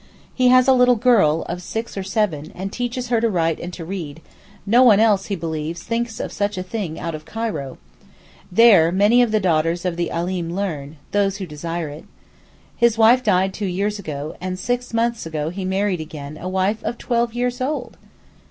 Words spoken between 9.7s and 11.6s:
of the Alim learn—those who